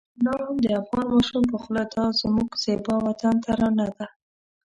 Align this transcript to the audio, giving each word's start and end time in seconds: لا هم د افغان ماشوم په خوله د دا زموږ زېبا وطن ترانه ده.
لا 0.23 0.35
هم 0.45 0.57
د 0.65 0.67
افغان 0.81 1.07
ماشوم 1.15 1.43
په 1.51 1.57
خوله 1.61 1.83
د 1.87 1.91
دا 1.95 2.05
زموږ 2.21 2.49
زېبا 2.63 2.95
وطن 3.07 3.35
ترانه 3.45 3.87
ده. 3.97 4.07